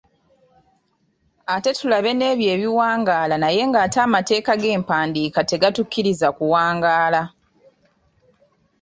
Ate 1.53 1.71
tulabe 1.79 2.11
n’ebyo 2.15 2.47
ebiwangaala 2.55 3.35
naye 3.39 3.61
ng’ate 3.69 3.97
amateeka 4.07 4.51
g’empandiika 4.61 5.39
tegatukkiriza 5.49 6.27
kuwangaala. 6.37 7.21